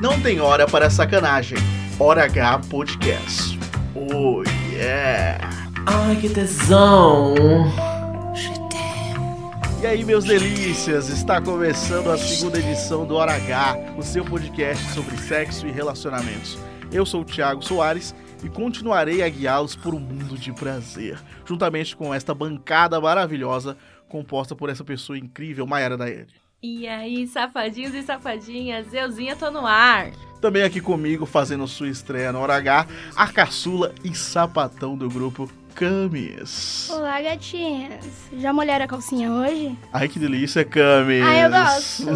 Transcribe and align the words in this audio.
Não 0.00 0.20
tem 0.20 0.38
hora 0.40 0.64
para 0.64 0.88
sacanagem. 0.88 1.58
Hora 1.98 2.22
H 2.26 2.60
Podcast. 2.70 3.58
Oh 3.96 4.44
yeah! 4.72 5.50
Ai, 5.86 6.14
que 6.20 6.28
tesão! 6.28 7.34
E 9.82 9.86
aí, 9.86 10.04
meus 10.04 10.24
delícias, 10.24 11.08
está 11.08 11.40
começando 11.40 12.12
a 12.12 12.16
segunda 12.16 12.60
edição 12.60 13.04
do 13.04 13.16
Hora 13.16 13.34
H, 13.34 13.96
o 13.98 14.02
seu 14.04 14.24
podcast 14.24 14.84
sobre 14.94 15.16
sexo 15.16 15.66
e 15.66 15.72
relacionamentos. 15.72 16.56
Eu 16.92 17.04
sou 17.04 17.22
o 17.22 17.24
Thiago 17.24 17.64
Soares 17.64 18.14
e 18.44 18.48
continuarei 18.48 19.20
a 19.20 19.28
guiá-los 19.28 19.74
por 19.74 19.96
um 19.96 20.00
mundo 20.00 20.38
de 20.38 20.52
prazer, 20.52 21.18
juntamente 21.44 21.96
com 21.96 22.14
esta 22.14 22.32
bancada 22.32 23.00
maravilhosa 23.00 23.76
composta 24.08 24.54
por 24.54 24.70
essa 24.70 24.84
pessoa 24.84 25.18
incrível, 25.18 25.66
Mayara 25.66 25.96
Daede. 25.96 26.47
E 26.60 26.88
aí, 26.88 27.24
safadinhos 27.28 27.94
e 27.94 28.02
safadinhas, 28.02 28.92
euzinha 28.92 29.36
tô 29.36 29.48
no 29.48 29.64
ar. 29.64 30.10
Também 30.40 30.64
aqui 30.64 30.80
comigo, 30.80 31.24
fazendo 31.24 31.68
sua 31.68 31.88
estreia 31.88 32.32
no 32.32 32.40
Hora 32.40 32.56
H, 32.56 32.84
a 33.14 33.28
caçula 33.28 33.94
e 34.02 34.12
sapatão 34.12 34.96
do 34.96 35.08
grupo 35.08 35.48
Camis. 35.72 36.90
Olá, 36.90 37.22
gatinhas. 37.22 38.04
Já 38.36 38.52
molharam 38.52 38.86
a 38.86 38.88
calcinha 38.88 39.30
hoje? 39.30 39.78
Ai, 39.92 40.08
que 40.08 40.18
delícia, 40.18 40.64
Camis! 40.64 41.22
Ai, 41.22 41.44
eu 41.46 41.50
gosto. 41.50 42.06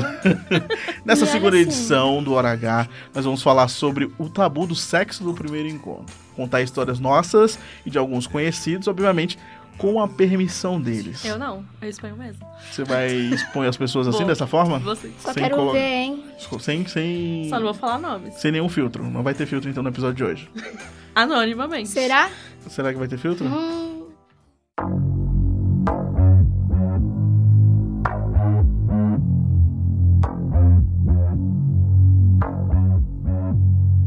Nessa 1.07 1.25
segunda 1.25 1.57
assim. 1.57 1.67
edição 1.67 2.21
do 2.21 2.33
Hora 2.33 2.51
H, 2.51 2.89
nós 3.15 3.25
vamos 3.25 3.45
falar 3.45 3.69
sobre 3.69 4.11
o 4.19 4.29
tabu 4.29 4.67
do 4.67 4.75
sexo 4.75 5.23
no 5.23 5.35
primeiro 5.35 5.69
encontro. 5.69 6.13
Contar 6.35 6.63
histórias 6.63 6.99
nossas 6.99 7.61
e 7.87 7.91
de 7.91 7.97
alguns 7.97 8.27
conhecidos, 8.27 8.89
obviamente, 8.89 9.39
com 9.79 10.01
a 10.01 10.07
permissão 10.09 10.81
deles. 10.81 11.25
Eu 11.25 11.39
não, 11.39 11.65
eu 11.81 11.89
exponho 11.89 12.17
mesmo. 12.17 12.47
Você 12.71 12.85
vai 12.85 13.09
expor 13.13 13.67
as 13.67 13.77
pessoas 13.77 14.07
assim, 14.07 14.19
Vou. 14.19 14.27
dessa 14.29 14.47
forma? 14.47 14.79
Vocês. 14.79 15.13
Só 15.19 15.33
Sem 15.33 15.43
quero 15.43 15.57
colo- 15.57 15.73
ver, 15.73 15.81
hein? 15.81 16.25
Sem, 16.61 16.87
sem, 16.87 17.47
Só 17.49 17.57
não 17.57 17.65
vou 17.65 17.75
falar 17.75 17.99
nomes. 17.99 18.35
sem 18.35 18.53
nenhum 18.53 18.69
filtro. 18.69 19.03
Não 19.09 19.23
vai 19.23 19.35
ter 19.35 19.47
filtro, 19.47 19.69
então, 19.71 19.83
no 19.83 19.89
episódio 19.89 20.15
de 20.17 20.25
hoje. 20.25 20.51
Anonimamente. 21.15 21.89
Será? 21.89 22.31
Será 22.69 22.93
que 22.93 22.99
vai 22.99 23.09
ter 23.09 23.19
filtro? 23.19 23.47
Hum, 23.47 24.07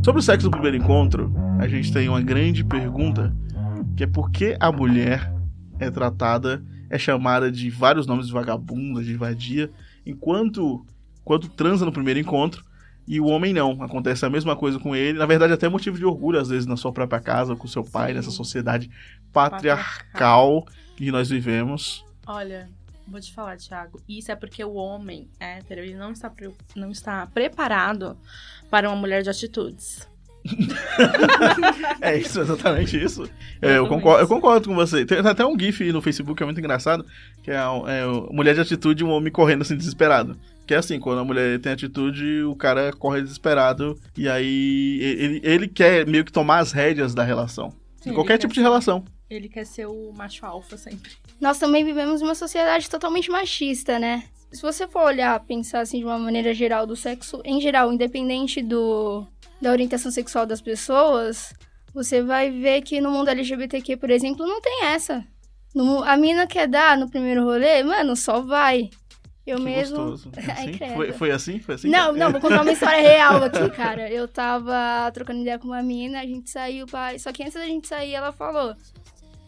Sobre 0.04 0.20
o 0.20 0.24
sexo 0.24 0.46
no 0.48 0.52
primeiro 0.52 0.78
encontro, 0.78 1.34
a 1.60 1.68
gente 1.68 1.92
tem 1.92 2.08
uma 2.08 2.22
grande 2.22 2.64
pergunta, 2.64 3.36
que 3.98 4.04
é 4.04 4.08
por 4.08 4.30
que 4.30 4.56
a 4.60 4.72
mulher 4.72 5.34
é 5.80 5.90
tratada, 5.92 6.64
é 6.90 6.98
chamada 6.98 7.52
de 7.52 7.70
vários 7.70 8.08
nomes 8.08 8.28
de 8.28 8.34
vagabunda, 8.34 9.04
de 9.04 9.16
vadia, 9.16 9.70
enquanto, 10.06 10.86
enquanto 11.22 11.50
transa 11.50 11.86
no 11.86 11.92
primeiro 11.92 12.20
encontro, 12.20 12.64
e 13.08 13.20
o 13.20 13.26
homem 13.26 13.54
não. 13.54 13.82
Acontece 13.84 14.26
a 14.26 14.30
mesma 14.30 14.56
coisa 14.56 14.80
com 14.80 14.96
ele. 14.96 15.18
Na 15.18 15.26
verdade, 15.26 15.54
até 15.54 15.70
motivo 15.70 15.98
de 15.98 16.06
orgulho, 16.06 16.40
às 16.40 16.50
vezes, 16.50 16.66
na 16.66 16.76
sua 16.76 16.92
própria 16.92 17.20
casa, 17.20 17.56
com 17.56 17.68
seu 17.68 17.84
pai, 17.84 18.14
nessa 18.14 18.32
sociedade 18.32 18.90
patriarcal 19.32 20.66
que 20.96 21.12
nós 21.12 21.30
vivemos. 21.30 22.04
Olha, 22.26 22.68
vou 23.08 23.20
te 23.20 23.34
falar, 23.34 23.58
Thiago. 23.58 24.02
Isso 24.08 24.32
é 24.32 24.36
porque 24.36 24.64
o 24.64 24.74
homem 24.74 25.30
hétero 25.40 25.82
ele 25.82 25.96
não 25.96 26.12
está, 26.12 26.32
não 26.76 26.90
está 26.90 27.28
preparado 27.28 28.18
para 28.70 28.90
uma 28.90 28.96
mulher 28.96 29.22
de 29.22 29.30
atitudes. 29.30 30.08
É 32.02 32.18
isso, 32.18 32.40
exatamente 32.40 33.02
isso. 33.02 33.28
É, 33.62 33.78
eu, 33.78 33.88
concordo, 33.88 34.22
eu 34.24 34.28
concordo 34.28 34.70
com 34.70 34.76
você. 34.76 35.06
Tem 35.06 35.18
até 35.20 35.46
um 35.46 35.58
GIF 35.60 35.92
no 35.92 36.02
Facebook 36.02 36.38
que 36.38 36.44
é 36.44 36.46
muito 36.46 36.60
engraçado, 36.60 37.06
que 37.42 37.50
é, 37.52 37.68
um- 37.68 37.88
é 37.90 38.08
um- 38.08 38.28
mulher 38.32 38.54
de 38.54 38.62
atitude 38.62 39.04
e 39.04 39.06
um 39.06 39.10
homem 39.10 39.32
correndo 39.32 39.62
assim 39.64 39.76
desesperado. 39.76 40.38
Que 40.68 40.74
é 40.74 40.78
assim, 40.78 41.00
quando 41.00 41.20
a 41.20 41.24
mulher 41.24 41.60
tem 41.60 41.72
atitude, 41.72 42.44
o 42.44 42.56
cara 42.56 42.92
corre 42.94 43.22
desesperado 43.22 43.98
e 44.18 44.28
aí 44.30 45.00
ele, 45.02 45.42
ele 45.44 45.68
quer 45.68 46.06
meio 46.08 46.24
que 46.26 46.32
tomar 46.32 46.60
as 46.60 46.72
rédeas 46.72 47.14
da 47.14 47.24
relação. 47.24 47.72
Sim, 48.02 48.10
de 48.10 48.16
qualquer 48.16 48.38
tipo 48.38 48.54
de 48.54 48.62
relação. 48.62 49.04
Ele 49.30 49.50
quer 49.50 49.66
ser 49.66 49.88
o 49.88 50.12
macho 50.16 50.46
alfa 50.46 50.78
sempre. 50.78 51.12
nós 51.42 51.58
também 51.58 51.84
vivemos 51.84 52.22
uma 52.22 52.36
sociedade 52.36 52.90
totalmente 52.90 53.30
machista, 53.32 53.98
né? 54.00 54.24
Se 54.52 54.62
você 54.62 54.88
for 54.88 55.04
olhar, 55.04 55.38
pensar 55.42 55.82
assim 55.82 56.00
de 56.00 56.06
uma 56.06 56.18
maneira 56.18 56.54
geral 56.54 56.86
do 56.88 56.96
sexo, 56.96 57.42
em 57.44 57.60
geral, 57.60 57.92
independente 57.92 58.62
do 58.62 59.26
da 59.62 59.72
orientação 59.72 60.12
sexual 60.12 60.46
das 60.46 60.62
pessoas, 60.62 61.54
você 61.94 62.22
vai 62.22 62.50
ver 62.52 62.82
que 62.82 63.00
no 63.02 63.10
mundo 63.12 63.30
LGBTQ, 63.30 63.98
por 63.98 64.10
exemplo, 64.10 64.46
não 64.46 64.62
tem 64.62 64.86
essa. 64.86 65.26
No 65.74 66.04
a 66.04 66.16
mina 66.18 66.48
quer 66.48 66.68
dar 66.68 66.98
no 66.98 67.10
primeiro 67.10 67.44
rolê, 67.44 67.84
mano, 67.84 68.16
só 68.16 68.42
vai. 68.42 68.90
Eu 69.46 69.58
Que 69.58 69.64
mesmo. 69.64 69.98
gostoso. 69.98 70.32
Ai, 70.58 70.70
Assim? 70.72 70.96
Foi, 70.96 71.12
foi 71.14 71.32
assim? 71.32 71.60
Foi 71.60 71.76
assim? 71.76 71.88
Não, 71.90 72.12
não, 72.14 72.32
vou 72.32 72.42
contar 72.42 72.64
uma 72.64 72.72
história 72.72 73.00
real 73.00 73.44
aqui, 73.44 73.70
cara. 73.76 74.10
Eu 74.10 74.28
tava 74.28 75.12
trocando 75.14 75.42
ideia 75.42 75.60
com 75.60 75.68
uma 75.68 75.84
mina, 75.84 76.20
a 76.20 76.26
gente 76.26 76.50
saiu 76.50 76.88
pra... 76.88 77.18
Só 77.20 77.32
que 77.32 77.44
antes 77.44 77.54
da 77.54 77.66
gente 77.66 77.88
sair, 77.88 78.14
ela 78.16 78.32
falou... 78.32 78.76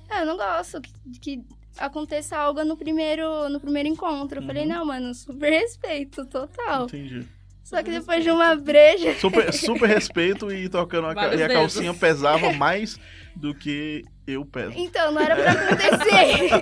Ah, 0.09 0.19
eu 0.19 0.25
não 0.27 0.37
gosto 0.37 0.79
que, 0.81 0.91
que 1.19 1.43
aconteça 1.79 2.37
algo 2.37 2.63
no 2.63 2.77
primeiro, 2.77 3.49
no 3.49 3.59
primeiro 3.59 3.89
encontro. 3.89 4.39
Eu 4.39 4.45
falei, 4.45 4.63
Uhum. 4.63 4.69
não, 4.69 4.85
mano, 4.85 5.13
super 5.15 5.49
respeito, 5.51 6.25
total. 6.27 6.85
Entendi. 6.85 7.27
Só 7.67 7.83
que 7.83 7.91
depois 7.91 8.23
de 8.23 8.31
uma 8.31 8.55
breja... 8.55 9.13
Super, 9.19 9.51
super 9.51 9.89
respeito 9.89 10.49
e 10.49 10.69
tocando 10.69 11.07
a, 11.07 11.13
e 11.13 11.19
a 11.19 11.29
dedos. 11.47 11.53
calcinha 11.53 11.93
pesava 11.93 12.53
mais 12.53 12.97
do 13.35 13.53
que 13.53 14.05
eu 14.25 14.45
peso. 14.45 14.71
Então, 14.77 15.11
não 15.11 15.19
era 15.19 15.35
pra 15.35 15.51
acontecer. 15.51 16.61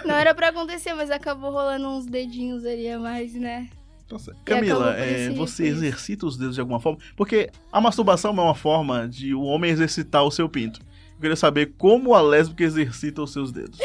não 0.08 0.14
era 0.14 0.34
pra 0.34 0.48
acontecer, 0.48 0.94
mas 0.94 1.10
acabou 1.10 1.50
rolando 1.50 1.86
uns 1.88 2.06
dedinhos 2.06 2.64
ali 2.64 2.88
a 2.88 2.98
mais, 2.98 3.34
né? 3.34 3.68
Nossa, 4.10 4.30
acabou 4.30 4.44
Camila, 4.46 4.96
é, 4.96 5.28
você 5.28 5.64
isso. 5.64 5.76
exercita 5.76 6.24
os 6.24 6.38
dedos 6.38 6.54
de 6.54 6.62
alguma 6.62 6.80
forma? 6.80 6.98
Porque 7.14 7.50
a 7.70 7.82
masturbação 7.82 8.30
é 8.30 8.40
uma 8.40 8.54
forma 8.54 9.06
de 9.06 9.34
o 9.34 9.42
homem 9.42 9.70
exercitar 9.70 10.24
o 10.24 10.30
seu 10.30 10.48
pinto. 10.48 10.80
Eu 11.16 11.20
queria 11.20 11.36
saber 11.36 11.74
como 11.76 12.14
a 12.14 12.22
lésbica 12.22 12.64
exercita 12.64 13.20
os 13.20 13.30
seus 13.30 13.52
dedos. 13.52 13.78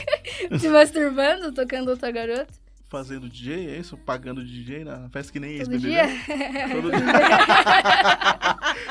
Se 0.58 0.70
masturbando, 0.70 1.52
tocando 1.52 1.90
outra 1.90 2.10
garota. 2.10 2.61
Fazendo 2.92 3.26
DJ, 3.26 3.70
é 3.70 3.78
isso? 3.78 3.96
Pagando 3.96 4.44
DJ 4.44 4.84
na 4.84 5.08
festa 5.08 5.32
que 5.32 5.40
nem 5.40 5.58
Todo 5.60 5.72
ex-BBB? 5.72 5.88
dia. 5.88 6.08
Todo 6.74 6.90
dia. 6.90 7.02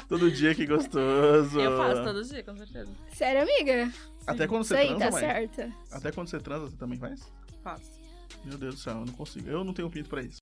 todo 0.09 0.31
dia, 0.31 0.55
que 0.55 0.65
gostoso. 0.65 1.59
Eu 1.59 1.77
faço 1.77 2.03
todo 2.03 2.23
dia, 2.23 2.43
com 2.43 2.57
certeza. 2.57 2.91
Sério, 3.13 3.43
amiga? 3.43 3.93
Até 4.25 4.47
quando 4.47 4.63
Isso 4.63 4.69
você 4.73 4.79
aí, 4.81 4.87
transa, 4.87 5.05
tá 5.05 5.11
mãe? 5.11 5.19
certo. 5.19 5.73
Até 5.91 6.11
quando 6.11 6.27
você 6.29 6.39
transa, 6.39 6.65
você 6.71 6.77
também 6.77 6.97
faz? 6.97 7.31
Faço. 7.63 7.91
Meu 8.43 8.57
Deus 8.57 8.73
do 8.73 8.81
céu, 8.81 8.93
eu 8.93 9.05
não 9.05 9.13
consigo. 9.13 9.47
Eu 9.47 9.63
não 9.63 9.71
tenho 9.71 9.87
pinto 9.87 10.09
pra 10.09 10.23
isso. 10.23 10.40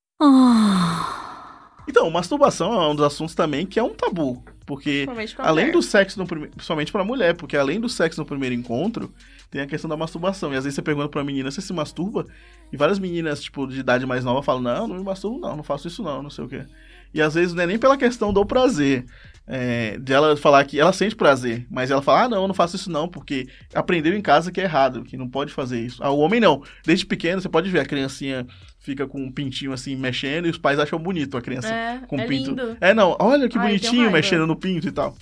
Então, 2.00 2.10
masturbação 2.10 2.82
é 2.82 2.88
um 2.88 2.96
dos 2.96 3.06
assuntos 3.06 3.36
também 3.36 3.66
que 3.66 3.78
é 3.78 3.84
um 3.84 3.94
tabu. 3.94 4.42
Porque 4.66 5.06
além 5.38 5.66
mulher. 5.66 5.74
do 5.74 5.82
sexo 5.82 6.18
no 6.18 6.26
primeiro. 6.26 6.54
Principalmente 6.56 6.94
pra 6.94 7.04
mulher, 7.04 7.36
porque 7.36 7.58
além 7.58 7.78
do 7.78 7.90
sexo 7.90 8.22
no 8.22 8.26
primeiro 8.26 8.56
encontro, 8.56 9.14
tem 9.52 9.60
a 9.60 9.68
questão 9.68 9.90
da 9.90 9.98
masturbação. 9.98 10.54
E 10.54 10.56
às 10.56 10.64
vezes 10.64 10.76
você 10.76 10.82
pergunta 10.82 11.10
pra 11.10 11.26
menina 11.26 11.52
se 11.52 11.62
se 11.62 11.74
masturba, 11.74 12.26
e 12.72 12.78
várias 12.78 13.00
meninas, 13.00 13.42
tipo, 13.44 13.68
de 13.68 13.82
idade 13.82 14.06
mais 14.06 14.24
nova 14.24 14.42
falam: 14.42 14.62
Não, 14.62 14.88
não 14.88 14.96
me 14.96 15.04
masturbo, 15.04 15.40
não, 15.40 15.58
não 15.58 15.64
faço 15.64 15.90
isso, 15.90 16.02
não, 16.02 16.24
não 16.24 16.30
sei 16.30 16.46
o 16.46 16.48
quê. 16.48 16.64
E 17.14 17.22
às 17.22 17.34
vezes 17.34 17.54
não 17.54 17.64
é 17.64 17.68
nem 17.68 17.78
pela 17.80 17.98
questão 17.98 18.32
do 18.34 18.46
prazer. 18.46 19.06
É, 19.52 19.98
de 19.98 20.14
ela 20.14 20.38
falar 20.38 20.64
que 20.64 20.80
ela 20.80 20.94
sente 20.94 21.16
prazer, 21.16 21.66
mas 21.72 21.90
ela 21.90 22.04
fala: 22.04 22.26
Ah, 22.26 22.30
não, 22.30 22.42
eu 22.44 22.48
não 22.48 22.54
faço 22.54 22.76
isso 22.76 22.88
não, 22.92 23.08
porque 23.08 23.48
aprendeu 23.74 24.14
em 24.16 24.22
casa 24.22 24.52
que 24.52 24.62
é 24.62 24.64
errado, 24.66 25.04
que 25.04 25.18
não 25.18 25.28
pode 25.28 25.52
fazer 25.52 25.80
isso. 25.82 26.04
Ah, 26.04 26.12
o 26.12 26.20
homem 26.20 26.40
não. 26.40 26.62
Desde 26.86 27.04
pequeno, 27.04 27.42
você 27.42 27.50
pode 27.50 27.68
ver 27.72 27.80
a 27.80 27.86
criancinha 27.86 28.46
fica 28.78 29.08
com 29.08 29.20
um 29.20 29.32
pintinho 29.32 29.74
assim 29.74 29.96
mexendo 29.96 30.46
e 30.46 30.52
os 30.52 30.58
pais 30.60 30.78
acham 30.80 31.00
bonito 31.00 31.36
a 31.36 31.42
criança 31.42 31.68
É, 31.74 32.00
com 32.08 32.20
é 32.20 32.28
pinto. 32.28 32.50
lindo. 32.52 32.78
É, 32.80 32.94
não, 32.94 33.18
olha 33.20 33.50
que 33.50 33.58
Ai, 33.58 33.66
bonitinho 33.66 34.12
mexendo 34.12 34.46
no 34.46 34.56
pinto 34.56 34.88
e 34.88 34.92
tal. 34.92 35.16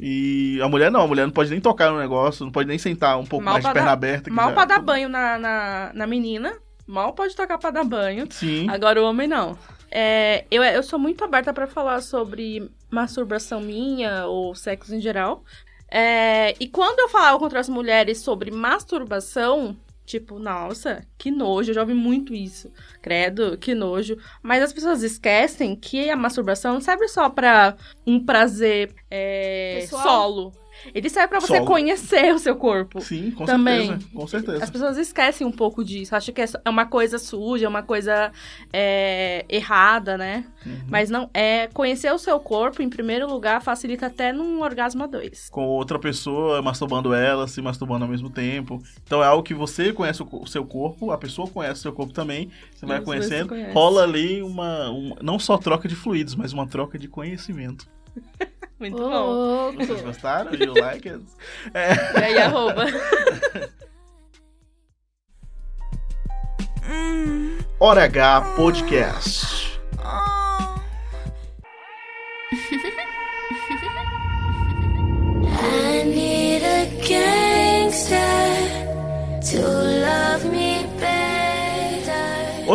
E 0.00 0.58
a 0.62 0.68
mulher 0.68 0.90
não, 0.90 1.02
a 1.02 1.06
mulher 1.06 1.24
não 1.26 1.32
pode 1.32 1.50
nem 1.50 1.60
tocar 1.60 1.90
no 1.90 1.98
negócio, 1.98 2.44
não 2.46 2.52
pode 2.52 2.68
nem 2.68 2.78
sentar 2.78 3.18
um 3.18 3.24
pouco 3.26 3.44
Mal 3.44 3.54
mais 3.54 3.64
de 3.64 3.72
perna 3.72 3.86
dar- 3.88 3.92
aberta. 3.92 4.30
Mal 4.30 4.48
já- 4.48 4.54
pra 4.54 4.64
dar 4.64 4.78
banho 4.80 5.08
na, 5.08 5.38
na, 5.38 5.90
na 5.94 6.06
menina. 6.06 6.54
Mal 6.86 7.12
pode 7.12 7.34
tocar 7.36 7.58
pra 7.58 7.70
dar 7.70 7.84
banho. 7.84 8.26
Sim. 8.30 8.68
Agora 8.70 9.02
o 9.02 9.04
homem 9.04 9.26
não. 9.28 9.56
É, 9.98 10.44
eu, 10.50 10.62
eu 10.62 10.82
sou 10.82 10.98
muito 10.98 11.24
aberta 11.24 11.54
pra 11.54 11.66
falar 11.66 12.02
sobre 12.02 12.70
masturbação 12.90 13.62
minha 13.62 14.26
ou 14.26 14.54
sexo 14.54 14.94
em 14.94 15.00
geral. 15.00 15.42
É, 15.90 16.54
e 16.60 16.68
quando 16.68 17.00
eu 17.00 17.08
falava 17.08 17.38
com 17.38 17.44
outras 17.44 17.66
mulheres 17.66 18.18
sobre 18.18 18.50
masturbação, 18.50 19.74
tipo, 20.04 20.38
nossa, 20.38 21.02
que 21.16 21.30
nojo, 21.30 21.70
eu 21.70 21.74
já 21.74 21.80
ouvi 21.80 21.94
muito 21.94 22.34
isso. 22.34 22.70
Credo, 23.00 23.56
que 23.56 23.74
nojo. 23.74 24.18
Mas 24.42 24.62
as 24.62 24.70
pessoas 24.70 25.02
esquecem 25.02 25.74
que 25.74 26.10
a 26.10 26.16
masturbação 26.16 26.74
não 26.74 26.80
serve 26.82 27.08
só 27.08 27.30
pra 27.30 27.74
um 28.06 28.22
prazer 28.22 28.94
é, 29.10 29.86
solo. 29.88 30.52
Ele 30.94 31.08
serve 31.08 31.28
pra 31.28 31.40
você 31.40 31.60
conhecer 31.60 32.32
o 32.34 32.38
seu 32.38 32.56
corpo. 32.56 33.00
Sim, 33.00 33.30
com 33.32 33.44
Também. 33.44 33.88
certeza. 33.88 34.08
Com 34.14 34.26
certeza. 34.26 34.64
As 34.64 34.70
pessoas 34.70 34.96
esquecem 34.98 35.46
um 35.46 35.52
pouco 35.52 35.84
disso. 35.84 36.14
Acham 36.14 36.34
que 36.34 36.40
é 36.40 36.46
é 36.64 36.70
uma 36.70 36.86
coisa 36.86 37.18
suja, 37.18 37.66
é 37.66 37.68
uma 37.68 37.82
coisa 37.82 38.30
é, 38.72 39.44
errada, 39.48 40.16
né? 40.16 40.44
Uhum. 40.64 40.78
Mas 40.88 41.10
não. 41.10 41.28
É 41.34 41.66
conhecer 41.68 42.12
o 42.12 42.18
seu 42.18 42.38
corpo, 42.40 42.82
em 42.82 42.88
primeiro 42.88 43.26
lugar, 43.28 43.60
facilita 43.62 44.06
até 44.06 44.32
num 44.32 44.62
orgasmo 44.62 45.04
a 45.04 45.06
dois. 45.06 45.48
Com 45.50 45.66
outra 45.66 45.98
pessoa 45.98 46.62
masturbando 46.62 47.12
ela, 47.14 47.46
se 47.48 47.60
masturbando 47.60 48.04
ao 48.04 48.10
mesmo 48.10 48.30
tempo. 48.30 48.82
Então 49.04 49.22
é 49.22 49.26
algo 49.26 49.42
que 49.42 49.54
você 49.54 49.92
conhece 49.92 50.22
o 50.22 50.46
seu 50.46 50.64
corpo, 50.64 51.10
a 51.10 51.18
pessoa 51.18 51.48
conhece 51.48 51.80
o 51.80 51.82
seu 51.82 51.92
corpo 51.92 52.12
também. 52.12 52.50
Você 52.74 52.86
vai 52.86 52.98
Os 52.98 53.04
conhecendo. 53.04 53.54
Rola 53.72 54.02
ali 54.04 54.42
uma, 54.42 54.90
uma- 54.90 55.16
Não 55.22 55.38
só 55.38 55.56
troca 55.58 55.88
de 55.88 55.94
fluidos, 55.94 56.34
mas 56.34 56.52
uma 56.52 56.66
troca 56.66 56.98
de 56.98 57.08
conhecimento. 57.08 57.88
Muito 58.78 58.96
Ô, 59.02 59.08
bom. 59.08 59.24
louco. 59.32 59.78
Vocês 59.84 60.02
gostaram? 60.02 60.52
You 60.54 60.74
like 60.74 61.08
it? 61.08 61.24
E 61.74 62.22
aí, 62.24 62.38
arroba. 62.38 62.84
Hora 67.80 68.04
H 68.04 68.40
Podcast. 68.56 69.65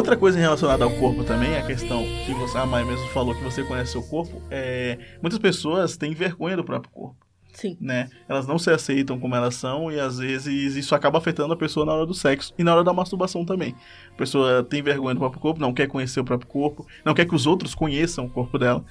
Outra 0.02 0.18
coisa 0.18 0.40
relacionada 0.40 0.84
ao 0.84 0.90
corpo 0.90 1.24
também, 1.24 1.56
a 1.56 1.62
questão 1.64 2.04
que 2.26 2.34
você, 2.34 2.58
a 2.58 2.66
Mai 2.66 2.84
mesmo 2.84 3.08
falou 3.10 3.36
que 3.36 3.44
você 3.44 3.64
conhece 3.64 3.92
seu 3.92 4.02
corpo, 4.02 4.42
é 4.50 4.98
muitas 5.22 5.38
pessoas 5.38 5.96
têm 5.96 6.12
vergonha 6.16 6.58
do 6.58 6.64
próprio 6.64 6.92
corpo, 6.92 7.16
Sim. 7.54 7.78
né? 7.80 8.10
Elas 8.28 8.48
não 8.48 8.58
se 8.58 8.72
aceitam 8.72 9.20
como 9.20 9.36
elas 9.36 9.54
são 9.54 9.92
e 9.92 10.00
às 10.00 10.18
vezes 10.18 10.76
isso 10.76 10.96
acaba 10.96 11.20
afetando 11.20 11.54
a 11.54 11.56
pessoa 11.56 11.86
na 11.86 11.94
hora 11.94 12.06
do 12.08 12.16
sexo 12.16 12.52
e 12.58 12.64
na 12.64 12.74
hora 12.74 12.84
da 12.84 12.92
masturbação 12.92 13.46
também. 13.46 13.76
A 14.12 14.18
pessoa 14.18 14.64
tem 14.64 14.82
vergonha 14.82 15.14
do 15.14 15.20
próprio 15.20 15.40
corpo, 15.40 15.62
não 15.62 15.72
quer 15.72 15.88
conhecer 15.88 16.20
o 16.20 16.26
próprio 16.26 16.50
corpo, 16.50 16.88
não 17.06 17.14
quer 17.14 17.26
que 17.26 17.36
os 17.36 17.46
outros 17.46 17.76
conheçam 17.76 18.26
o 18.26 18.30
corpo 18.30 18.58
dela. 18.58 18.84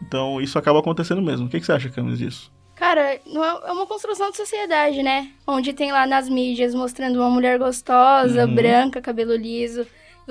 Então 0.00 0.40
isso 0.40 0.56
acaba 0.60 0.78
acontecendo 0.78 1.20
mesmo. 1.20 1.46
O 1.46 1.48
que, 1.48 1.58
que 1.58 1.66
você 1.66 1.72
acha, 1.72 1.88
Camis, 1.90 2.18
disso? 2.20 2.52
Cara, 2.76 3.18
não 3.26 3.44
é 3.44 3.68
é 3.68 3.72
uma 3.72 3.86
construção 3.86 4.30
de 4.30 4.36
sociedade, 4.36 5.02
né? 5.02 5.28
Onde 5.44 5.72
tem 5.72 5.90
lá 5.90 6.06
nas 6.06 6.28
mídias 6.28 6.72
mostrando 6.72 7.16
uma 7.18 7.28
mulher 7.30 7.58
gostosa, 7.58 8.46
Uhum. 8.46 8.54
branca, 8.54 9.02
cabelo 9.02 9.34
liso. 9.34 9.84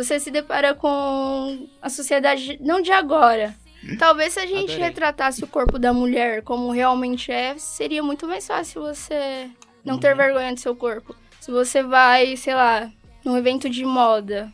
Você 0.04 0.20
se 0.20 0.32
depara 0.32 0.74
com 0.74 1.68
a 1.82 1.90
sociedade 1.90 2.58
não 2.62 2.82
de 2.82 2.92
agora. 2.92 3.56
Talvez 3.98 4.34
se 4.34 4.40
a 4.40 4.46
gente 4.46 4.72
Adorei. 4.74 4.78
retratasse 4.86 5.44
o 5.44 5.48
corpo 5.48 5.80
da 5.80 5.92
mulher 5.92 6.44
como 6.44 6.72
realmente 6.72 7.32
é, 7.32 7.58
seria 7.58 8.04
muito 8.04 8.28
mais 8.28 8.46
fácil 8.46 8.82
você 8.82 9.50
não 9.84 9.98
ter 9.98 10.12
Uhum. 10.12 10.18
vergonha 10.18 10.54
do 10.54 10.60
seu 10.60 10.76
corpo. 10.76 11.16
Se 11.40 11.50
você 11.52 11.82
vai, 11.82 12.38
sei 12.38 12.54
lá, 12.54 12.90
num 13.26 13.36
evento 13.38 13.68
de 13.70 13.84
moda, 13.84 14.52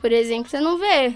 por 0.00 0.12
exemplo, 0.12 0.48
você 0.48 0.60
não 0.60 0.78
vê 0.78 1.14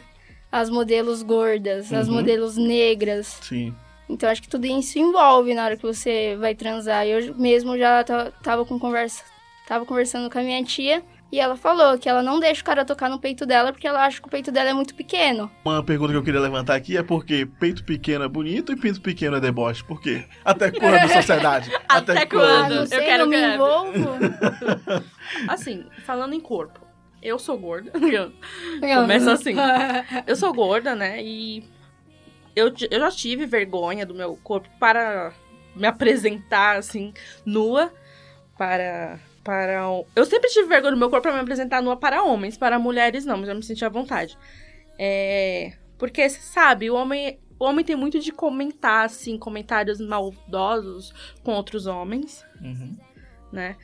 as 0.51 0.69
modelos 0.69 1.23
gordas, 1.23 1.93
as 1.93 2.09
Uhum. 2.09 2.15
modelos 2.15 2.57
negras. 2.57 3.39
Sim. 3.43 3.73
Então 4.09 4.29
acho 4.29 4.43
que 4.43 4.49
tudo 4.49 4.67
isso 4.67 4.99
envolve 4.99 5.55
na 5.55 5.65
hora 5.65 5.77
que 5.77 5.83
você 5.87 6.37
vai 6.39 6.55
transar. 6.57 7.07
Eu 7.07 7.35
mesmo 7.37 7.79
já 7.79 8.03
ta- 8.03 8.33
tava 8.43 8.65
com 8.65 8.79
conversa, 8.79 9.23
tava 9.69 9.87
conversando 9.87 10.29
com 10.29 10.39
a 10.39 10.43
minha 10.43 10.63
tia 10.65 11.03
e 11.33 11.41
ela 11.41 11.57
falou 11.57 11.99
que 11.99 12.09
ela 12.09 12.23
não 12.23 12.39
deixa 12.39 12.61
o 12.61 12.65
cara 12.65 12.85
tocar 12.85 13.09
no 13.09 13.19
peito 13.19 13.47
dela 13.47 13.73
porque 13.73 13.89
ela 13.89 14.05
acha 14.05 14.21
que 14.21 14.27
o 14.29 14.31
peito 14.31 14.53
dela 14.53 14.69
é 14.71 14.73
muito 14.75 14.95
pequeno. 14.95 15.51
Uma 15.65 15.83
pergunta 15.83 16.13
que 16.13 16.19
eu 16.19 16.23
queria 16.23 16.41
levantar 16.41 16.75
aqui 16.75 16.97
é 16.97 17.03
por 17.03 17.25
que 17.25 17.47
peito 17.47 17.83
pequeno 17.85 18.23
é 18.25 18.29
bonito 18.29 18.71
e 18.71 18.77
pinto 18.77 19.01
pequeno 19.01 19.37
é 19.37 19.41
deboche? 19.41 19.83
Por 19.83 20.01
quê? 20.01 20.25
Até 20.45 20.71
quando, 20.71 21.09
sociedade? 21.11 21.71
Até 21.89 22.19
Ah, 22.23 22.27
quando? 22.27 22.75
não 22.75 22.83
Eu 22.83 22.87
sei, 22.87 23.01
quero 23.01 23.25
não 23.25 23.31
me 23.31 23.55
envolvo. 23.55 24.11
Assim, 25.49 25.87
falando 26.05 26.35
em 26.35 26.41
corpo. 26.41 26.81
Eu 27.23 27.39
sou 27.39 27.57
gorda. 27.57 27.93
Começa 28.81 29.33
assim. 29.33 29.55
Eu 30.27 30.35
sou 30.35 30.53
gorda, 30.53 30.95
né? 30.97 31.23
E 31.23 31.65
eu, 32.55 32.73
eu 32.91 33.01
já 33.01 33.11
tive 33.13 33.47
vergonha 33.47 34.05
do 34.05 34.13
meu 34.13 34.37
corpo 34.43 34.69
para 34.81 35.33
me 35.75 35.87
apresentar, 35.87 36.77
assim, 36.77 37.15
nua. 37.47 37.93
Para. 38.59 39.19
Para 39.45 39.83
Eu 40.15 40.25
sempre 40.25 40.49
tive 40.51 40.69
vergonha 40.69 40.93
do 40.93 40.99
meu 40.99 41.11
corpo 41.11 41.23
para 41.23 41.35
me 41.35 41.41
apresentar 41.41 41.83
nua 41.83 41.97
para 41.97 42.23
homens. 42.23 42.57
Para 42.57 42.79
mulheres, 42.79 43.25
não, 43.25 43.37
mas 43.39 43.49
eu 43.49 43.55
me 43.55 43.63
senti 43.63 43.85
à 43.85 43.89
vontade. 43.89 44.39
É. 44.99 45.73
Porque, 45.99 46.29
sabe, 46.31 46.91
o 46.91 46.95
homem. 46.95 47.39
O 47.59 47.65
homem 47.65 47.85
tem 47.85 47.95
muito 47.95 48.19
de 48.19 48.33
comentar, 48.33 49.05
assim, 49.05 49.39
comentários 49.39 50.01
maldosos 50.01 51.15
com 51.45 51.53
outros 51.53 51.87
homens, 51.87 52.45
Uhum. 52.61 52.97
né? 53.53 53.77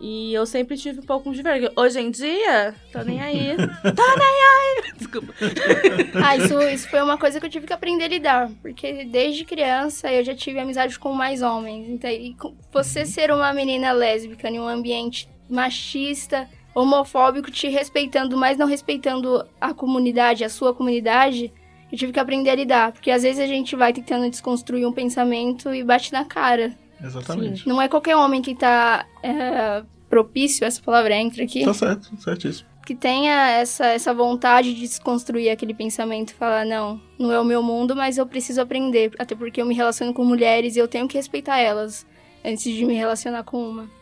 E 0.00 0.32
eu 0.32 0.46
sempre 0.46 0.76
tive 0.76 1.00
um 1.00 1.02
pouco 1.02 1.32
de 1.32 1.42
vergonha. 1.42 1.72
Hoje 1.76 2.00
em 2.00 2.10
dia, 2.10 2.74
tô 2.92 3.02
nem 3.02 3.20
aí. 3.20 3.56
tô 3.82 4.16
nem 4.16 4.42
aí! 4.44 4.92
Desculpa. 4.96 5.34
ah, 6.24 6.36
isso, 6.36 6.60
isso 6.62 6.88
foi 6.88 7.02
uma 7.02 7.18
coisa 7.18 7.40
que 7.40 7.46
eu 7.46 7.50
tive 7.50 7.66
que 7.66 7.72
aprender 7.72 8.04
a 8.04 8.08
lidar. 8.08 8.50
Porque 8.62 9.04
desde 9.04 9.44
criança 9.44 10.12
eu 10.12 10.22
já 10.24 10.34
tive 10.34 10.60
amizade 10.60 10.98
com 10.98 11.12
mais 11.12 11.42
homens. 11.42 11.88
Então, 11.88 12.10
e 12.10 12.36
você 12.72 13.04
ser 13.04 13.32
uma 13.32 13.52
menina 13.52 13.90
lésbica 13.90 14.48
em 14.48 14.60
um 14.60 14.68
ambiente 14.68 15.28
machista, 15.50 16.48
homofóbico, 16.74 17.50
te 17.50 17.68
respeitando, 17.68 18.36
mas 18.36 18.56
não 18.56 18.66
respeitando 18.66 19.44
a 19.60 19.74
comunidade, 19.74 20.44
a 20.44 20.48
sua 20.48 20.72
comunidade, 20.72 21.52
eu 21.90 21.98
tive 21.98 22.12
que 22.12 22.20
aprender 22.20 22.50
a 22.50 22.54
lidar. 22.54 22.92
Porque 22.92 23.10
às 23.10 23.24
vezes 23.24 23.40
a 23.40 23.46
gente 23.46 23.74
vai 23.74 23.92
tentando 23.92 24.30
desconstruir 24.30 24.86
um 24.86 24.92
pensamento 24.92 25.74
e 25.74 25.82
bate 25.82 26.12
na 26.12 26.24
cara. 26.24 26.72
Exatamente. 27.02 27.66
Não 27.68 27.80
é 27.80 27.88
qualquer 27.88 28.16
homem 28.16 28.42
que 28.42 28.54
tá 28.54 29.06
é, 29.22 29.82
propício, 30.08 30.64
essa 30.64 30.82
palavra 30.82 31.14
entra 31.14 31.44
aqui, 31.44 31.64
Tá 31.64 31.74
certo, 31.74 32.10
certíssimo. 32.20 32.68
que 32.84 32.94
tenha 32.94 33.50
essa, 33.50 33.86
essa 33.86 34.12
vontade 34.14 34.74
de 34.74 34.80
desconstruir 34.80 35.50
aquele 35.50 35.74
pensamento 35.74 36.30
e 36.30 36.34
falar, 36.34 36.64
não, 36.66 37.00
não 37.18 37.30
é 37.32 37.38
o 37.40 37.44
meu 37.44 37.62
mundo, 37.62 37.94
mas 37.94 38.18
eu 38.18 38.26
preciso 38.26 38.60
aprender, 38.60 39.12
até 39.18 39.34
porque 39.34 39.60
eu 39.60 39.66
me 39.66 39.74
relaciono 39.74 40.12
com 40.14 40.24
mulheres 40.24 40.74
e 40.76 40.78
eu 40.78 40.88
tenho 40.88 41.06
que 41.06 41.16
respeitar 41.16 41.58
elas 41.58 42.06
antes 42.44 42.64
de 42.64 42.84
me 42.84 42.94
relacionar 42.94 43.44
com 43.44 43.58
uma. 43.68 43.98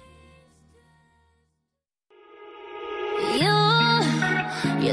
You, 3.38 4.86
you 4.86 4.92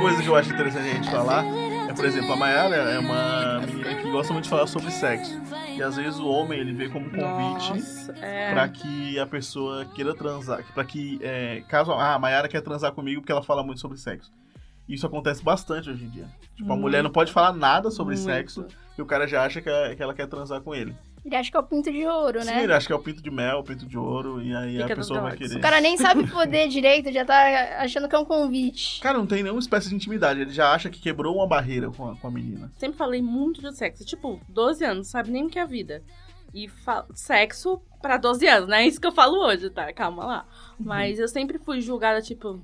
coisa 0.00 0.22
que 0.22 0.28
eu 0.28 0.36
acho 0.36 0.52
interessante 0.52 0.88
a 0.88 0.94
gente 0.94 1.10
falar 1.10 1.44
é, 1.88 1.92
por 1.92 2.04
exemplo, 2.04 2.32
a 2.32 2.36
Mayara 2.36 2.76
é 2.76 2.98
uma 2.98 3.60
menina 3.66 3.94
que 3.96 4.10
gosta 4.10 4.32
muito 4.32 4.44
de 4.44 4.50
falar 4.50 4.66
sobre 4.66 4.90
sexo. 4.90 5.40
E 5.76 5.82
às 5.82 5.96
vezes 5.96 6.18
o 6.20 6.28
homem 6.28 6.58
ele 6.60 6.72
vê 6.72 6.88
como 6.88 7.06
convite 7.10 7.72
Nossa, 7.74 8.12
é. 8.20 8.52
pra 8.52 8.68
que 8.68 9.18
a 9.18 9.26
pessoa 9.26 9.84
queira 9.86 10.14
transar. 10.14 10.62
Pra 10.72 10.84
que, 10.84 11.18
é, 11.22 11.62
caso 11.68 11.90
ah, 11.92 12.14
a 12.14 12.18
Mayara 12.18 12.48
quer 12.48 12.60
transar 12.60 12.92
comigo 12.92 13.20
porque 13.20 13.32
ela 13.32 13.42
fala 13.42 13.62
muito 13.64 13.80
sobre 13.80 13.98
sexo. 13.98 14.30
Isso 14.88 15.06
acontece 15.06 15.42
bastante 15.42 15.90
hoje 15.90 16.04
em 16.04 16.08
dia. 16.08 16.26
Tipo, 16.56 16.66
a 16.68 16.74
Muito. 16.74 16.80
mulher 16.80 17.02
não 17.02 17.10
pode 17.10 17.32
falar 17.32 17.52
nada 17.52 17.90
sobre 17.90 18.14
Muito. 18.14 18.24
sexo 18.26 18.66
e 18.98 19.02
o 19.02 19.06
cara 19.06 19.26
já 19.26 19.44
acha 19.44 19.60
que, 19.60 19.68
é- 19.68 19.94
que 19.94 20.02
ela 20.02 20.14
quer 20.14 20.26
transar 20.26 20.60
com 20.60 20.74
ele. 20.74 20.94
Ele 21.24 21.36
acha 21.36 21.50
que 21.50 21.56
é 21.56 21.60
o 21.60 21.62
pinto 21.62 21.92
de 21.92 22.06
ouro, 22.06 22.40
Sim, 22.40 22.46
né? 22.46 22.64
ele 22.64 22.72
acha 22.72 22.86
que 22.86 22.92
é 22.92 22.96
o 22.96 22.98
pinto 22.98 23.22
de 23.22 23.30
mel, 23.30 23.58
o 23.58 23.64
pinto 23.64 23.86
de 23.86 23.98
ouro, 23.98 24.42
e 24.42 24.54
aí 24.54 24.78
Fica 24.78 24.92
a 24.92 24.96
pessoa 24.96 25.20
vai 25.20 25.36
querer. 25.36 25.56
O 25.56 25.60
cara 25.60 25.80
nem 25.80 25.96
sabe 25.98 26.26
poder 26.26 26.68
direito, 26.68 27.12
já 27.12 27.24
tá 27.24 27.78
achando 27.78 28.08
que 28.08 28.14
é 28.14 28.18
um 28.18 28.24
convite. 28.24 29.00
Cara, 29.00 29.18
não 29.18 29.26
tem 29.26 29.42
nenhuma 29.42 29.60
espécie 29.60 29.88
de 29.88 29.94
intimidade. 29.94 30.40
Ele 30.40 30.50
já 30.50 30.72
acha 30.72 30.88
que 30.88 31.00
quebrou 31.00 31.36
uma 31.36 31.46
barreira 31.46 31.90
com 31.90 32.08
a, 32.08 32.16
com 32.16 32.26
a 32.26 32.30
menina. 32.30 32.72
Sempre 32.78 32.96
falei 32.96 33.20
muito 33.20 33.60
de 33.60 33.76
sexo. 33.76 34.04
Tipo, 34.04 34.40
12 34.48 34.84
anos, 34.84 35.08
sabe 35.08 35.30
nem 35.30 35.46
o 35.46 35.48
que 35.48 35.58
é 35.58 35.62
a 35.62 35.66
vida. 35.66 36.02
E 36.54 36.68
sexo 37.14 37.80
pra 38.00 38.16
12 38.16 38.46
anos, 38.48 38.68
não 38.68 38.76
é 38.76 38.86
isso 38.86 39.00
que 39.00 39.06
eu 39.06 39.12
falo 39.12 39.38
hoje, 39.46 39.70
tá? 39.70 39.92
Calma 39.92 40.24
lá. 40.24 40.46
Mas 40.78 41.18
eu 41.18 41.28
sempre 41.28 41.58
fui 41.58 41.80
julgada, 41.80 42.20
tipo, 42.20 42.60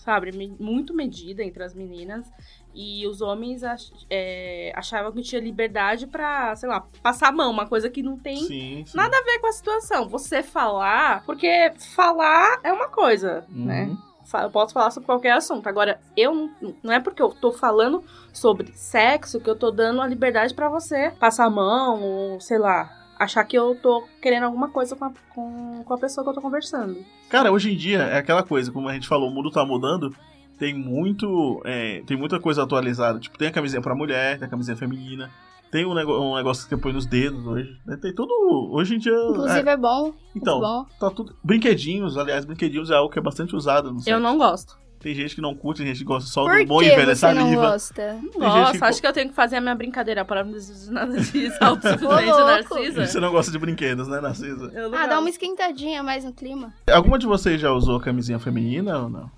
sabe, 0.00 0.32
muito 0.58 0.94
medida 0.94 1.42
entre 1.42 1.62
as 1.62 1.74
meninas. 1.74 2.30
E 2.74 3.06
os 3.06 3.20
homens 3.20 3.64
ach- 3.64 3.90
é, 4.08 4.72
achavam 4.76 5.10
que 5.12 5.22
tinha 5.22 5.40
liberdade 5.40 6.06
pra, 6.06 6.54
sei 6.54 6.68
lá, 6.68 6.84
passar 7.02 7.28
a 7.28 7.32
mão, 7.32 7.50
uma 7.50 7.66
coisa 7.66 7.90
que 7.90 8.02
não 8.02 8.16
tem 8.16 8.36
Sim, 8.36 8.84
sim. 8.86 8.96
nada 8.96 9.16
a 9.16 9.22
ver 9.24 9.38
com 9.40 9.48
a 9.48 9.52
situação. 9.52 10.08
Você 10.08 10.42
falar, 10.42 11.24
porque 11.26 11.72
falar 11.94 12.60
é 12.62 12.72
uma 12.72 12.88
coisa, 12.88 13.44
Uhum. 13.50 13.64
né? 13.64 13.96
Eu 14.44 14.50
posso 14.50 14.72
falar 14.72 14.92
sobre 14.92 15.06
qualquer 15.06 15.32
assunto. 15.32 15.66
Agora, 15.68 16.00
eu 16.16 16.32
não, 16.32 16.74
não 16.84 16.92
é 16.92 17.00
porque 17.00 17.20
eu 17.20 17.30
tô 17.30 17.50
falando 17.50 18.04
sobre 18.32 18.70
sexo 18.76 19.40
que 19.40 19.50
eu 19.50 19.56
tô 19.56 19.72
dando 19.72 20.00
a 20.00 20.06
liberdade 20.06 20.54
pra 20.54 20.68
você 20.68 21.10
passar 21.18 21.46
a 21.46 21.50
mão 21.50 22.00
ou, 22.00 22.40
sei 22.40 22.56
lá, 22.56 22.99
achar 23.20 23.44
que 23.44 23.56
eu 23.56 23.76
tô 23.80 24.02
querendo 24.20 24.44
alguma 24.44 24.68
coisa 24.68 24.96
com 24.96 25.04
a, 25.04 25.12
com, 25.34 25.84
com 25.84 25.94
a 25.94 25.98
pessoa 25.98 26.24
que 26.24 26.30
eu 26.30 26.34
tô 26.34 26.40
conversando. 26.40 26.96
Cara, 27.28 27.52
hoje 27.52 27.72
em 27.72 27.76
dia 27.76 27.98
é 28.00 28.18
aquela 28.18 28.42
coisa, 28.42 28.72
como 28.72 28.88
a 28.88 28.94
gente 28.94 29.06
falou, 29.06 29.28
o 29.30 29.34
mundo 29.34 29.50
tá 29.50 29.64
mudando. 29.64 30.12
Tem 30.58 30.74
muito. 30.74 31.62
é, 31.64 32.02
tem 32.06 32.16
muita 32.16 32.38
coisa 32.40 32.62
atualizada. 32.62 33.18
Tipo, 33.18 33.38
tem 33.38 33.48
a 33.48 33.52
camisinha 33.52 33.80
pra 33.80 33.94
mulher, 33.94 34.38
tem 34.38 34.46
a 34.46 34.50
camisinha 34.50 34.76
feminina. 34.76 35.30
Tem 35.70 35.86
um, 35.86 35.94
nego- 35.94 36.18
um 36.18 36.34
negócio 36.34 36.64
que 36.64 36.68
você 36.70 36.76
põe 36.76 36.92
nos 36.92 37.06
dedos 37.06 37.46
hoje. 37.46 37.78
né? 37.86 37.96
Tem 37.96 38.12
tudo. 38.12 38.32
Hoje 38.72 38.96
em 38.96 38.98
dia. 38.98 39.12
Inclusive 39.12 39.68
é, 39.68 39.72
é, 39.72 39.76
bom. 39.76 40.12
então, 40.34 40.60
bom. 40.60 40.84
tá 40.98 41.08
tudo. 41.10 41.34
Brinquedinhos, 41.44 42.18
aliás, 42.18 42.44
brinquedinhos 42.44 42.90
é 42.90 42.94
algo 42.96 43.10
que 43.10 43.18
é 43.18 43.22
bastante 43.22 43.54
usado. 43.54 43.92
Não 43.92 44.00
sei. 44.00 44.12
Eu 44.12 44.18
não 44.20 44.36
gosto. 44.36 44.76
Tem 45.00 45.14
gente 45.14 45.34
que 45.34 45.40
não 45.40 45.54
curte, 45.54 45.78
tem 45.78 45.86
gente 45.86 45.98
que 46.00 46.04
gosta 46.04 46.28
só 46.28 46.44
Por 46.44 46.58
do 46.58 46.66
bom 46.66 46.82
e 46.82 46.90
velho 46.90 47.16
você 47.16 47.32
não 47.32 47.42
saliva. 47.42 47.70
gosta? 47.70 48.20
Nossa, 48.38 48.78
que- 48.78 48.84
acho 48.84 49.00
que 49.00 49.06
eu 49.06 49.12
tenho 49.14 49.28
que 49.30 49.34
fazer 49.34 49.56
a 49.56 49.60
minha 49.60 49.74
brincadeira 49.74 50.26
para 50.26 50.44
não 50.44 50.52
nada 50.90 51.18
disso. 51.18 51.56
Autossuficiente. 51.58 52.26
Narcisa. 52.26 53.06
Você 53.06 53.18
não 53.20 53.30
gosta 53.30 53.50
de 53.50 53.58
brinquedos, 53.58 54.06
né, 54.08 54.20
Narcisa? 54.20 54.70
Ah, 54.94 55.06
dá 55.06 55.18
uma 55.18 55.30
esquentadinha 55.30 56.02
mais 56.02 56.24
no 56.24 56.32
clima. 56.34 56.74
Alguma 56.92 57.18
de 57.18 57.26
vocês 57.26 57.58
já 57.58 57.72
usou 57.72 57.98
camisinha 57.98 58.38
feminina 58.38 58.98
ou 58.98 59.08
não? 59.08 59.30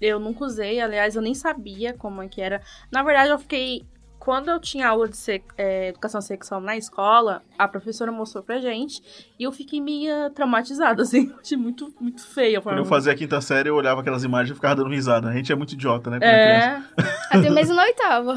Eu 0.00 0.20
nunca 0.20 0.44
usei, 0.44 0.80
aliás, 0.80 1.16
eu 1.16 1.22
nem 1.22 1.34
sabia 1.34 1.92
como 1.92 2.22
é 2.22 2.28
que 2.28 2.40
era. 2.40 2.62
Na 2.92 3.02
verdade, 3.02 3.30
eu 3.30 3.38
fiquei. 3.40 3.82
Quando 4.28 4.50
eu 4.50 4.60
tinha 4.60 4.86
aula 4.86 5.08
de 5.08 5.16
se- 5.16 5.42
é, 5.56 5.88
educação 5.88 6.20
sexual 6.20 6.60
na 6.60 6.76
escola, 6.76 7.42
a 7.58 7.66
professora 7.66 8.12
mostrou 8.12 8.44
pra 8.44 8.58
gente 8.60 9.02
e 9.38 9.44
eu 9.44 9.50
fiquei 9.50 9.80
meio 9.80 10.28
traumatizada, 10.34 11.00
assim. 11.00 11.32
Achei 11.40 11.56
muito, 11.56 11.90
muito 11.98 12.20
feia. 12.26 12.60
Quando 12.60 12.76
eu 12.76 12.84
fazia 12.84 13.10
a 13.14 13.16
quinta 13.16 13.40
série, 13.40 13.70
eu 13.70 13.74
olhava 13.74 14.02
aquelas 14.02 14.24
imagens 14.24 14.50
e 14.50 14.54
ficava 14.54 14.76
dando 14.76 14.90
risada. 14.90 15.30
A 15.30 15.32
gente 15.32 15.50
é 15.50 15.54
muito 15.56 15.72
idiota, 15.72 16.10
né? 16.10 16.18
é 16.20 16.78
Até 17.34 17.48
mesmo 17.48 17.74
na 17.74 17.84
oitava. 17.84 18.34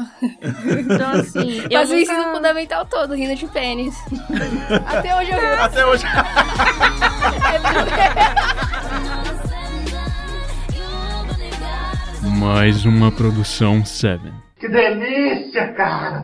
então 0.80 1.10
assim. 1.10 1.60
eu 1.70 1.78
Mas 1.80 1.90
o 1.90 1.94
ensino 1.94 2.16
nunca... 2.16 2.36
fundamental 2.36 2.86
todo, 2.86 3.14
rindo 3.14 3.34
de 3.34 3.46
pênis. 3.48 3.94
Até 4.86 5.14
hoje 5.14 5.30
eu 5.30 5.38
rio. 5.38 5.60
Até 5.62 5.84
hoje. 5.84 6.04
Mais 12.38 12.86
uma 12.86 13.12
produção 13.12 13.84
7. 13.84 14.41
Que 14.62 14.68
delícia, 14.68 15.74
cara! 15.74 16.20